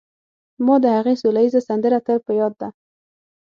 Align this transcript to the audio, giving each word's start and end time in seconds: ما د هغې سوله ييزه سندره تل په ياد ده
ما 0.65 0.75
د 0.83 0.85
هغې 0.97 1.15
سوله 1.21 1.39
ييزه 1.43 1.61
سندره 1.69 1.99
تل 2.05 2.17
په 2.25 2.31
ياد 2.39 2.53
ده 2.61 2.69